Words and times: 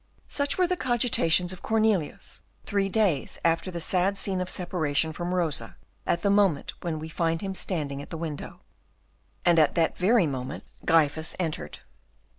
Such 0.27 0.57
were 0.57 0.65
the 0.65 0.75
cogitations 0.75 1.53
of 1.53 1.61
Cornelius 1.61 2.41
three 2.65 2.89
days 2.89 3.37
after 3.45 3.69
the 3.69 3.79
sad 3.79 4.17
scene 4.17 4.41
of 4.41 4.49
separation 4.49 5.13
from 5.13 5.31
Rosa, 5.31 5.77
at 6.07 6.23
the 6.23 6.31
moment 6.31 6.73
when 6.81 6.97
we 6.97 7.07
find 7.07 7.41
him 7.41 7.53
standing 7.53 8.01
at 8.01 8.09
the 8.09 8.17
window. 8.17 8.61
And 9.45 9.59
at 9.59 9.75
that 9.75 9.95
very 9.95 10.25
moment 10.25 10.63
Gryphus 10.87 11.35
entered. 11.37 11.81